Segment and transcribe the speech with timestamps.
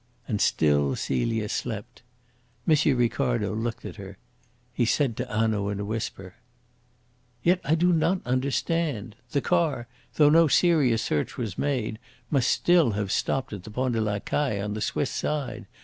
[0.27, 2.01] And still Celia slept.
[2.67, 2.75] M.
[2.97, 4.17] Ricardo looked at her.
[4.73, 6.33] He said to Hanaud in a whisper:
[7.43, 9.15] "Yet I do not understand.
[9.29, 11.99] The car, though no serious search was made,
[12.31, 15.67] must still have stopped at the Pont de La Caille on the Swiss side.